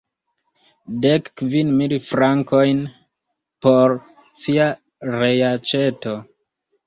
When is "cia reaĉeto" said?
4.45-6.15